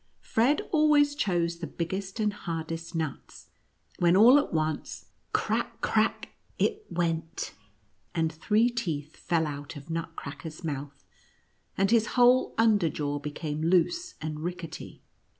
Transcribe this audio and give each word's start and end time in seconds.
Fred 0.19 0.61
always 0.71 1.13
chose 1.13 1.59
22 1.59 1.59
NUTCEACKEE 1.59 1.59
AND 1.59 1.59
MOUSE 1.59 1.59
KING. 1.59 1.69
the 1.69 1.75
biggest 1.75 2.19
and 2.19 2.33
hardest 2.33 2.95
nuts, 2.95 3.49
when 3.99 4.15
all 4.17 4.39
at 4.39 4.51
once— 4.51 5.05
crack— 5.31 5.79
crack— 5.81 6.29
it 6.57 6.87
went, 6.89 7.53
and 8.15 8.33
three 8.33 8.71
teeth 8.71 9.15
fell 9.15 9.45
out 9.45 9.75
of 9.75 9.91
Nutcracker's 9.91 10.63
mouth, 10.63 11.05
and 11.77 11.91
his 11.91 12.07
whole 12.17 12.55
under 12.57 12.89
jaw 12.89 13.19
became 13.19 13.61
loose 13.61 14.15
and 14.19 14.39
rickety. 14.39 15.03